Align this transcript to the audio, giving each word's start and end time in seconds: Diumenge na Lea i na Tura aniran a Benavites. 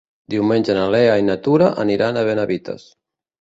Diumenge 0.33 0.75
na 0.77 0.85
Lea 0.95 1.17
i 1.23 1.25
na 1.27 1.35
Tura 1.49 1.67
aniran 1.85 2.19
a 2.19 2.25
Benavites. 2.31 2.89